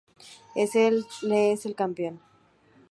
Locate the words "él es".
0.55-1.65